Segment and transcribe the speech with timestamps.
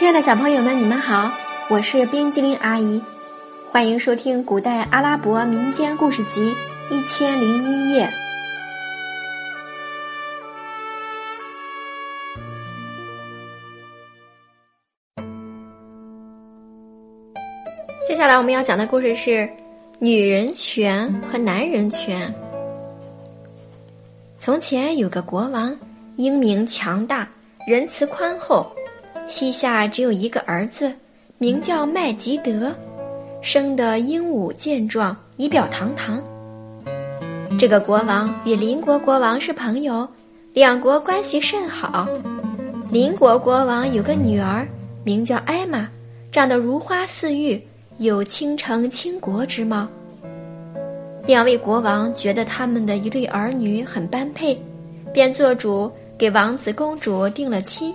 [0.00, 1.30] 亲爱的小朋友们，你们好，
[1.68, 3.02] 我是冰激凌阿姨，
[3.70, 6.54] 欢迎收听古代阿拉伯民间故事集
[6.88, 8.06] 《一千零一夜》。
[18.08, 19.46] 接下来我们要讲的故事是
[19.98, 22.34] 女人权和男人权。
[24.38, 25.76] 从前有个国王，
[26.16, 27.28] 英明强大，
[27.66, 28.74] 仁慈宽厚。
[29.30, 30.92] 膝下只有一个儿子，
[31.38, 32.72] 名叫麦吉德，
[33.40, 36.20] 生得英武健壮，仪表堂堂。
[37.56, 40.06] 这个国王与邻国国王是朋友，
[40.52, 42.08] 两国关系甚好。
[42.90, 44.66] 邻国国王有个女儿，
[45.04, 45.88] 名叫艾玛，
[46.32, 47.62] 长得如花似玉，
[47.98, 49.86] 有倾城倾国之貌。
[51.24, 54.60] 两位国王觉得他们的一对儿女很般配，
[55.14, 55.88] 便做主
[56.18, 57.94] 给王子公主定了亲。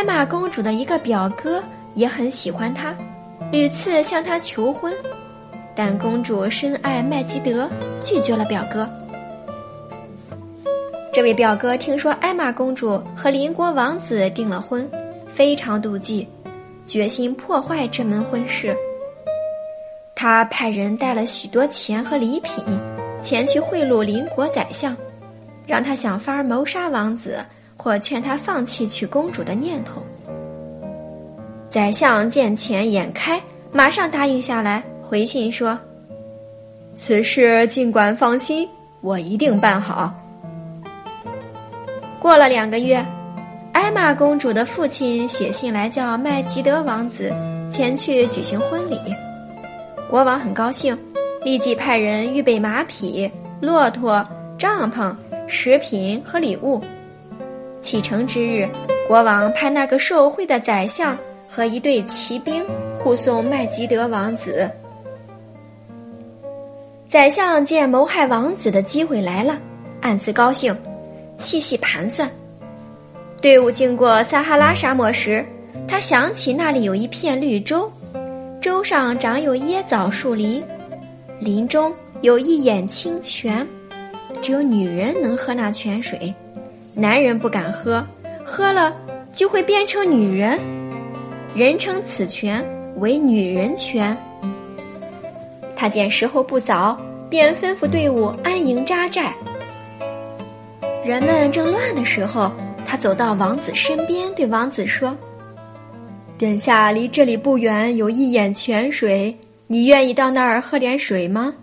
[0.00, 1.62] 艾玛公主的一个表哥
[1.92, 2.96] 也很喜欢她，
[3.52, 4.90] 屡次向她求婚，
[5.76, 7.68] 但公主深爱麦吉德，
[8.00, 8.88] 拒绝了表哥。
[11.12, 14.90] 这位表哥听说艾玛公主和邻国王子订了婚，
[15.28, 16.26] 非常妒忌，
[16.86, 18.74] 决心破坏这门婚事。
[20.14, 22.64] 他派人带了许多钱和礼品，
[23.20, 24.96] 前去贿赂邻国宰相，
[25.66, 27.44] 让他想法谋杀王子。
[27.82, 30.02] 或劝他放弃娶公主的念头。
[31.70, 33.40] 宰相见钱眼开，
[33.72, 35.78] 马上答应下来，回信说
[36.94, 38.68] ：“此事尽管放心，
[39.00, 40.12] 我一定办好。”
[42.20, 43.02] 过了两个月，
[43.72, 47.32] 艾玛公主的父亲写信来叫麦吉德王子
[47.70, 48.98] 前去举行婚礼。
[50.10, 50.94] 国王很高兴，
[51.42, 54.22] 立即派人预备马匹、骆驼、
[54.58, 55.16] 帐篷、
[55.48, 56.78] 食品和礼物。
[57.80, 58.68] 启程之日，
[59.08, 61.16] 国王派那个受贿的宰相
[61.48, 62.64] 和一队骑兵
[62.98, 64.70] 护送麦吉德王子。
[67.08, 69.58] 宰相见谋害王子的机会来了，
[70.00, 70.76] 暗自高兴，
[71.38, 72.30] 细细盘算。
[73.40, 75.44] 队伍经过撒哈拉沙漠时，
[75.88, 77.90] 他想起那里有一片绿洲，
[78.60, 80.62] 洲上长有椰枣树林，
[81.40, 83.66] 林中有一眼清泉，
[84.42, 86.32] 只有女人能喝那泉水。
[87.00, 88.06] 男人不敢喝，
[88.44, 88.94] 喝了
[89.32, 90.60] 就会变成女人。
[91.54, 92.62] 人称此泉
[92.96, 94.14] 为女人泉。
[95.74, 97.00] 他见时候不早，
[97.30, 99.32] 便吩咐队伍安营扎寨。
[101.02, 102.52] 人们正乱的时候，
[102.84, 105.16] 他走到王子身边，对王子说
[106.36, 109.34] ：“殿下离这里不远有一眼泉水，
[109.66, 111.54] 你愿意到那儿喝点水吗？”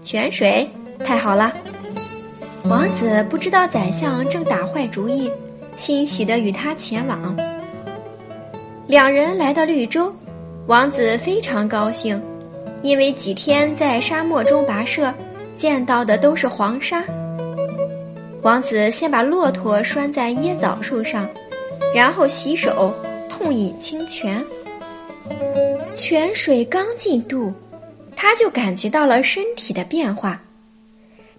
[0.00, 0.64] 泉水，
[1.04, 1.52] 太好了。
[2.68, 5.30] 王子不知道宰相正打坏主意，
[5.76, 7.36] 欣喜的与他前往。
[8.88, 10.12] 两人来到绿洲，
[10.66, 12.20] 王子非常高兴，
[12.82, 15.14] 因为几天在沙漠中跋涉，
[15.54, 17.04] 见到的都是黄沙。
[18.42, 21.28] 王子先把骆驼拴在椰枣树上，
[21.94, 22.92] 然后洗手，
[23.28, 24.44] 痛饮清泉。
[25.94, 27.52] 泉水刚进肚，
[28.16, 30.40] 他就感觉到了身体的变化。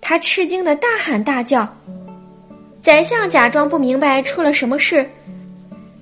[0.02, 1.68] 他吃惊的大喊大叫，
[2.82, 5.08] 宰相假装不明白出了什么事，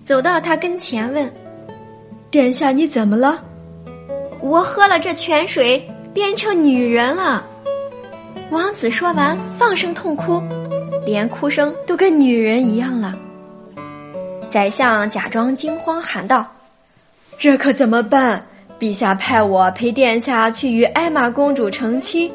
[0.04, 1.32] 走到他跟前问
[2.30, 3.44] ：“殿下，你怎么了
[4.42, 5.82] ？”“我喝了这泉水，
[6.14, 7.44] 变成女人了。”
[8.52, 10.40] 王子说完，放声痛哭，
[11.06, 13.16] 连哭声都跟女人一样了。
[14.50, 16.46] 宰相假装惊慌，喊道
[17.40, 18.46] ：“这可怎么办？
[18.80, 22.32] 陛下派我陪殿下去与艾玛公主成亲。”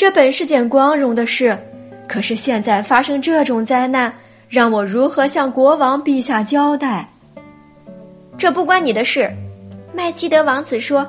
[0.00, 1.54] 这本是件光荣的事，
[2.08, 4.10] 可是现在发生这种灾难，
[4.48, 7.06] 让我如何向国王陛下交代？
[8.38, 9.30] 这不关你的事，
[9.92, 11.06] 麦基德王子说：“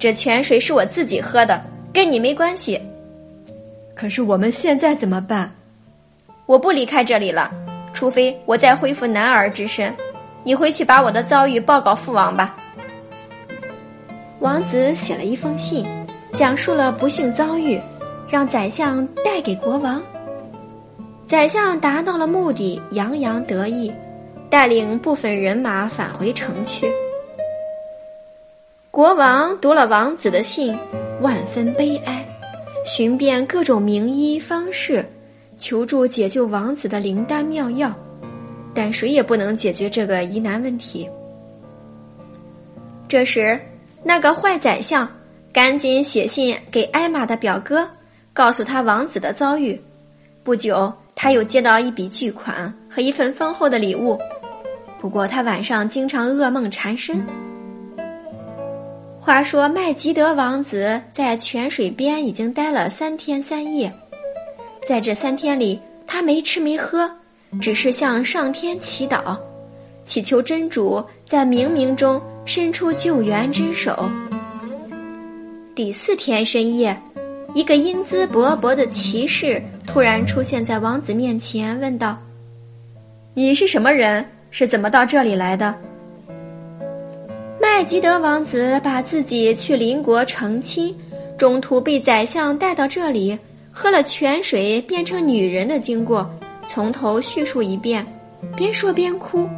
[0.00, 1.62] 这泉水是我自己喝的，
[1.92, 2.80] 跟你没关系。”
[3.94, 5.52] 可是我们现在怎么办？
[6.46, 7.50] 我不离开这里了，
[7.92, 9.94] 除非我再恢复男儿之身。
[10.44, 12.56] 你回去把我的遭遇报告父王吧。
[14.38, 15.84] 王子写了一封信，
[16.32, 17.78] 讲述了不幸遭遇。
[18.30, 20.00] 让宰相带给国王。
[21.26, 23.92] 宰相达到了目的，洋洋得意，
[24.48, 26.88] 带领部分人马返回城去。
[28.92, 30.78] 国王读了王子的信，
[31.20, 32.24] 万分悲哀，
[32.84, 35.04] 寻遍各种名医方士，
[35.56, 37.92] 求助解救王子的灵丹妙药，
[38.72, 41.08] 但谁也不能解决这个疑难问题。
[43.08, 43.58] 这时，
[44.04, 45.08] 那个坏宰相
[45.52, 47.88] 赶紧写信给艾玛的表哥。
[48.32, 49.80] 告诉他王子的遭遇，
[50.42, 54.18] 不久他又接到一笔巨款和一份丰厚的礼物，
[54.98, 57.24] 不过他晚上经常噩梦缠身。
[59.20, 63.92] 话说麦吉德王子在泉水边已经待了三天三夜，
[64.86, 67.10] 在这三天里，他没吃没喝，
[67.60, 69.38] 只是向上天祈祷，
[70.04, 74.08] 祈求真主在冥冥中伸出救援之手。
[75.74, 76.98] 第四天深夜，
[77.52, 82.16] 一个英姿勃勃的骑士突然出现在王子面前，问道
[83.34, 84.24] ：“你是什么人？
[84.50, 85.74] 是怎么到这里来的？”
[87.60, 90.96] 麦吉德王子把自己去邻国成亲，
[91.36, 93.36] 中途被宰相带到这里，
[93.72, 96.28] 喝了泉水变成女人的经过，
[96.66, 98.06] 从头叙述一遍，
[98.56, 99.48] 边说边哭。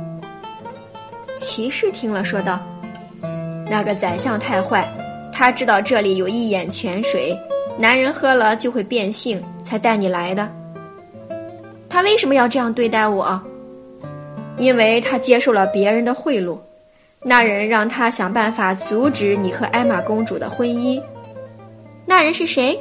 [1.37, 2.61] 骑士听了，说道
[3.69, 4.89] ：“那个宰相太坏。”
[5.33, 7.37] 他知道这里有一眼泉水，
[7.79, 10.49] 男人喝了就会变性，才带你来的。
[11.89, 13.41] 他为什么要这样对待我？
[14.57, 16.59] 因为他接受了别人的贿赂，
[17.23, 21.03] 那人让他想办法阻止你和艾玛公主的婚姻。
[22.07, 22.79] 那人是谁？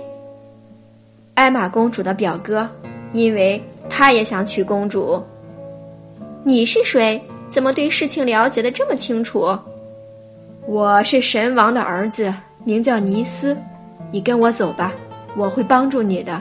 [1.34, 2.70] 艾玛公主的表哥，
[3.14, 5.24] 因为他也想娶公主。
[6.44, 7.20] 你是谁？
[7.48, 9.58] 怎么对事情了解的这么清楚？
[10.68, 12.34] 我是神王的儿子，
[12.64, 13.58] 名叫尼斯。
[14.12, 14.94] 你跟我走吧，
[15.38, 16.40] 我会帮助你的。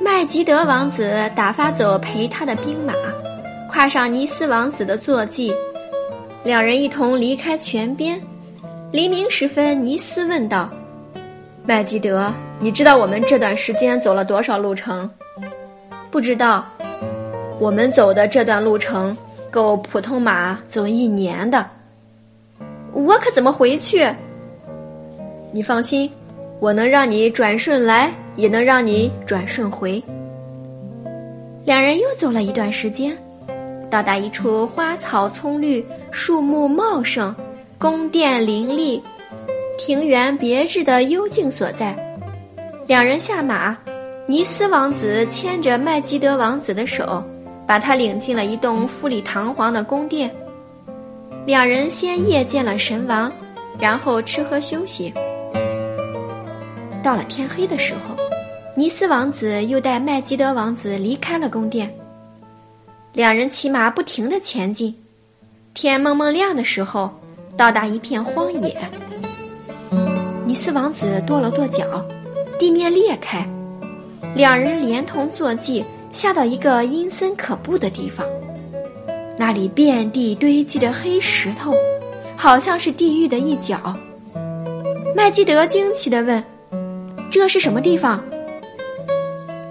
[0.00, 2.94] 麦吉德王子打发走陪他的兵马，
[3.70, 5.54] 跨上尼斯王子的坐骑，
[6.42, 8.20] 两人一同离开泉边。
[8.90, 10.70] 黎明时分，尼斯问道
[11.66, 15.08] ：“麦吉德，你知道我们这段时间走了多少路程
[16.10, 16.64] ？”“不知道。
[17.60, 19.16] ”“我们走的这段路程。”
[19.50, 21.66] 够普通马走一年的，
[22.92, 24.06] 我可怎么回去？
[25.52, 26.10] 你放心，
[26.60, 30.02] 我能让你转瞬来，也能让你转瞬回。
[31.64, 33.16] 两人又走了一段时间，
[33.90, 37.34] 到达一处花草葱绿、树木茂盛、
[37.78, 39.02] 宫殿林立、
[39.78, 41.96] 庭园别致的幽静所在。
[42.86, 43.76] 两人下马，
[44.26, 47.22] 尼斯王子牵着麦基德王子的手。
[47.68, 50.34] 把他领进了一栋富丽堂皇的宫殿。
[51.44, 53.30] 两人先谒见了神王，
[53.78, 55.12] 然后吃喝休息。
[57.08, 58.14] 到了天黑的时候，
[58.74, 61.90] 尼斯王子又带麦基德王子离开了宫殿。
[63.14, 64.94] 两人骑马不停的前进。
[65.72, 67.10] 天蒙蒙亮的时候，
[67.56, 68.76] 到达一片荒野。
[70.44, 71.82] 尼斯王子跺了跺脚，
[72.58, 73.48] 地面裂开，
[74.34, 75.82] 两人连同坐骑。
[76.12, 78.26] 下到一个阴森可怖的地方，
[79.38, 81.72] 那里遍地堆积着黑石头，
[82.36, 83.96] 好像是地狱的一角。
[85.16, 86.44] 麦基德惊奇地问
[87.30, 88.22] ：“这是什么地方？”“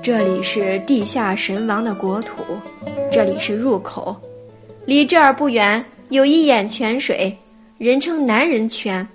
[0.02, 2.32] 这里是地下神王的国土，
[3.12, 4.16] 这里是入口，
[4.86, 7.36] 离这儿不远有一眼泉水，
[7.78, 9.06] 人称男人泉。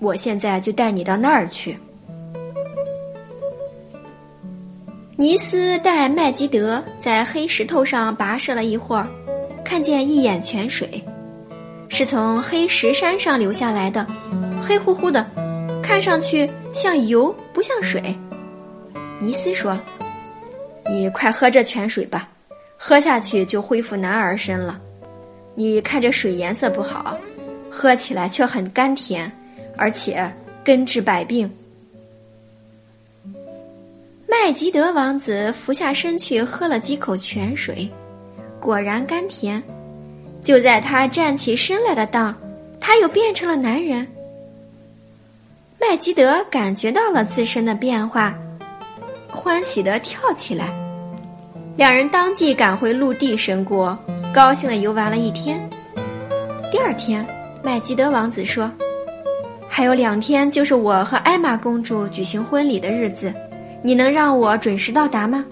[0.00, 1.76] 我现在就带你到那儿去。”
[5.16, 9.08] 尼斯带麦吉德在黑石头上跋涉了一会儿，
[9.64, 11.02] 看见一眼泉水，
[11.88, 14.06] 是从黑石山上流下来的，
[14.62, 15.26] 黑乎乎的，
[15.88, 18.14] 看上去像油不像水。
[19.18, 19.80] 尼斯说
[20.86, 22.28] ：“你快喝这泉水吧，
[22.76, 24.78] 喝下去就恢复男儿身了。
[25.54, 27.18] 你看这水颜色不好，
[27.70, 29.32] 喝起来却很甘甜，
[29.78, 30.30] 而且
[30.62, 31.50] 根治百病。”
[34.28, 37.90] 麦吉德王子俯下身去喝了几口泉水，
[38.60, 39.60] 果然甘甜。
[40.42, 42.36] 就在他站起身来的当，
[42.78, 44.06] 他又变成了男人。
[45.80, 48.34] 麦吉德感觉到了自身的变化，
[49.30, 50.68] 欢喜的跳起来。
[51.76, 53.96] 两人当即赶回陆地神国，
[54.34, 55.58] 高兴的游玩了一天。
[56.70, 57.24] 第二天，
[57.62, 58.70] 麦吉德王子说
[59.70, 63.32] ：“还有两天就是我和艾玛公主举行婚礼的日子。”
[63.80, 65.44] 你能让我准时到达吗？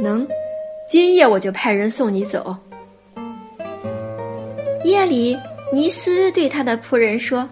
[0.00, 0.26] 能，
[0.88, 2.54] 今夜我就派人送你走。
[4.82, 5.38] 夜里，
[5.72, 7.48] 尼斯对他的仆人说：“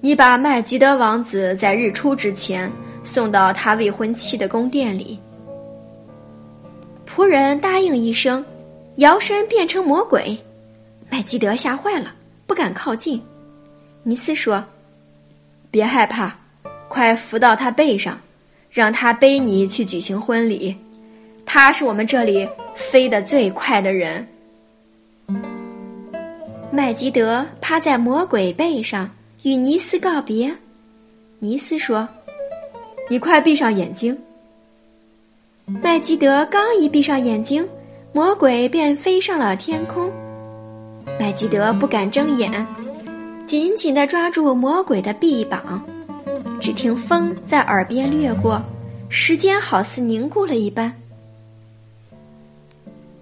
[0.00, 2.70] 你把麦吉德王子在日出之前
[3.02, 5.18] 送到他未婚妻的宫殿里。”
[7.06, 8.44] 仆人答应一声，
[8.96, 10.38] 摇身变成魔鬼。
[11.10, 12.14] 麦吉德吓坏了，
[12.46, 13.20] 不敢靠近。
[14.02, 14.64] 尼斯说
[15.70, 16.34] ：“别害怕，
[16.88, 18.18] 快扶到他背上。”
[18.70, 20.72] 让他背你去举行婚礼，
[21.44, 24.24] 他是我们这里飞得最快的人。
[26.70, 29.10] 麦吉德趴在魔鬼背上
[29.42, 30.54] 与尼斯告别，
[31.38, 32.06] 尼斯说
[33.08, 34.16] ：“你快闭上眼睛。”
[35.82, 37.66] 麦吉德刚一闭上眼睛，
[38.12, 40.12] 魔鬼便飞上了天空。
[41.18, 42.66] 麦基德不敢睁眼，
[43.46, 45.82] 紧紧地抓住魔鬼的臂膀。
[46.60, 48.62] 只听风在耳边掠过，
[49.08, 50.94] 时间好似凝固了一般。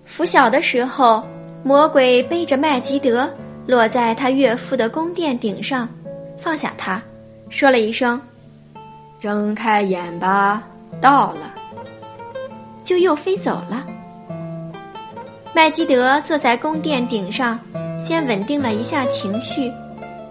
[0.04, 1.22] 拂晓的时候，
[1.62, 3.30] 魔鬼背着麦基德
[3.68, 5.88] 落在他岳父的宫殿顶上，
[6.38, 7.02] 放下他，
[7.50, 8.20] 说了一声
[9.20, 10.62] ：“睁开眼吧，
[11.00, 11.54] 到了。”
[12.82, 13.86] 就又飞走了。
[15.54, 17.58] 麦基德坐在宫殿顶上。
[18.00, 19.72] 先稳定了一下情绪，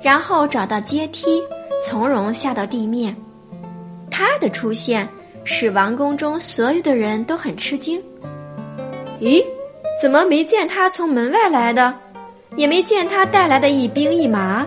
[0.02, 1.44] 然后找到阶梯，
[1.84, 3.14] 从容下到地面。
[4.10, 5.06] 他的出现
[5.44, 8.02] 使王宫中所有的人都很吃惊。
[9.20, 9.44] 咦，
[10.02, 11.94] 怎么没见他从门外来的，
[12.56, 14.66] 也没见他带来的一兵一马？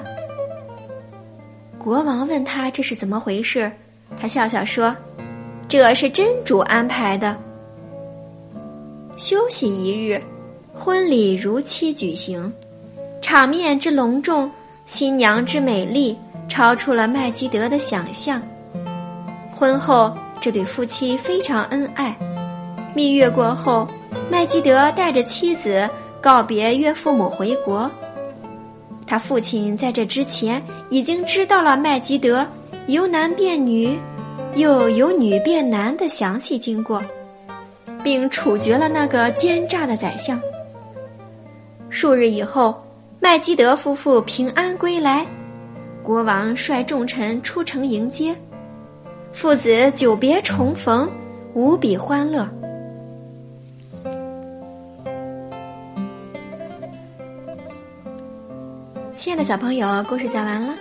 [1.81, 3.73] 国王问他这是怎么回事，
[4.15, 4.95] 他笑笑说
[5.67, 7.35] ：“这是真主安排的。”
[9.17, 10.23] 休息一日，
[10.75, 12.53] 婚礼如期举行。
[13.23, 14.51] 场面之隆重，
[14.85, 16.15] 新娘之美丽，
[16.49, 18.43] 超出了麦基德的想象。
[19.51, 22.15] 婚后，这对夫妻非常恩爱。
[22.95, 23.89] 蜜月过后，
[24.31, 25.89] 麦基德带着妻子
[26.21, 27.91] 告别岳父母回国。
[29.11, 32.47] 他父亲在这之前已经知道了麦基德
[32.87, 33.99] 由男变女，
[34.55, 37.03] 又由女变男的详细经过，
[38.05, 40.41] 并处决了那个奸诈的宰相。
[41.89, 42.81] 数日以后。
[43.23, 45.27] 麦基德夫妇平安归来，
[46.03, 48.35] 国王率众臣出城迎接，
[49.31, 51.07] 父子久别重逢，
[51.53, 52.49] 无比欢乐。
[59.31, 60.75] 亲爱的小朋友，故事讲完了，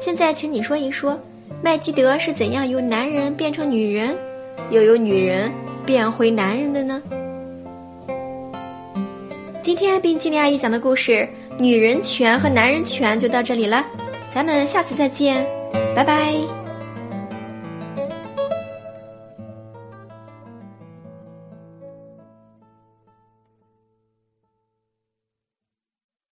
[0.00, 1.20] 现在请你说一说，
[1.60, 4.16] 麦基德是怎样由男人变成女人，
[4.70, 5.52] 又由女人
[5.84, 7.02] 变回男人的呢？
[9.60, 11.28] 今天冰激凌阿姨讲的故事。
[11.58, 13.84] 女人权和男人权就到这里了，
[14.34, 15.46] 咱们下次再见，
[15.94, 16.61] 拜拜。